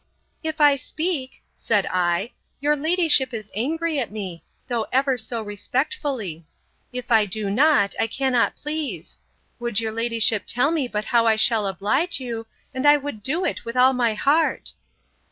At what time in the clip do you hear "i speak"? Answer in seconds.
0.59-1.43